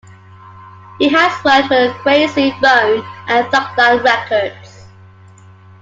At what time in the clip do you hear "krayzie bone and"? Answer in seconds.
1.97-3.45